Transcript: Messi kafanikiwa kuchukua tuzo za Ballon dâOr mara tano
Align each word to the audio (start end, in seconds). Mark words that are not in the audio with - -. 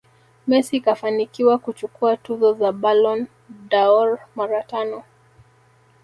Messi 0.47 0.79
kafanikiwa 0.81 1.57
kuchukua 1.57 2.17
tuzo 2.17 2.53
za 2.53 2.71
Ballon 2.71 3.27
dâOr 3.69 4.19
mara 4.35 4.63
tano 4.63 5.03